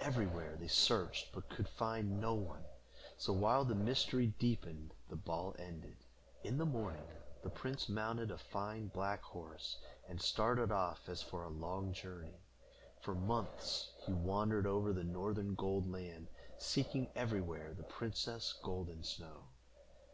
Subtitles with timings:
[0.00, 2.64] Everywhere they searched, but could find no one,
[3.18, 5.98] so, while the mystery deepened, the ball ended.
[6.42, 7.06] In the morning,
[7.42, 9.76] the prince mounted a fine black horse,
[10.08, 12.40] and started off as for a long journey.
[13.02, 19.44] For months he wandered over the northern Gold Land, seeking everywhere the princess Golden Snow.